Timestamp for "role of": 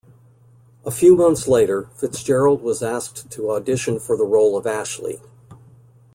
4.25-4.65